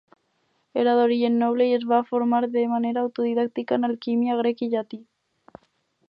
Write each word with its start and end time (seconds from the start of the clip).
Era 0.83 0.93
d'origen 0.99 1.35
noble 1.41 1.67
i 1.71 1.75
es 1.79 1.83
va 1.91 1.99
formar 2.07 2.39
de 2.55 2.63
manera 2.71 3.03
autodidàctica 3.09 3.77
en 3.81 3.89
alquímia, 3.89 4.39
grec 4.41 4.65
i 4.67 4.71
llatí. 4.73 4.99